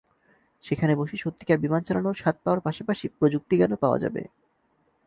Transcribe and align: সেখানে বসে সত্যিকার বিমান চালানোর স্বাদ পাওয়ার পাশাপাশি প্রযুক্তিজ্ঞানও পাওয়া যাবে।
সেখানে 0.63 0.93
বসে 0.95 1.15
সত্যিকার 1.17 1.57
বিমান 1.57 1.81
চালানোর 1.83 2.19
স্বাদ 2.21 2.35
পাওয়ার 2.43 2.63
পাশাপাশি 2.63 3.05
প্রযুক্তিজ্ঞানও 3.17 3.81
পাওয়া 3.83 3.97
যাবে। 4.03 4.21